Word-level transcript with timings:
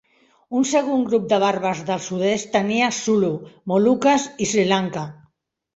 Un 0.59 0.63
segon 0.69 1.03
grup 1.09 1.27
de 1.33 1.39
bàrbars 1.43 1.83
del 1.91 2.01
sud-est 2.07 2.49
tenia 2.57 2.91
Sulu, 3.03 3.33
Moluques, 3.75 4.29
i 4.47 4.51
Sri 4.55 4.71
Lanka. 4.77 5.11